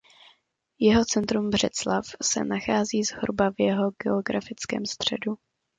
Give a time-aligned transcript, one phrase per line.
[0.79, 5.35] Jeho centrum Břeclav se nachází zhruba v jeho geografickém středu.